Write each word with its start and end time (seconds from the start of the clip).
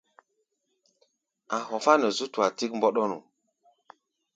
A̧ 1.55 1.59
hɔfá̧ 1.69 1.95
nɛ 1.99 2.07
zú 2.17 2.25
tua 2.33 2.47
tík 2.57 2.71
mbɔ́ɗɔ́nu. 2.77 3.17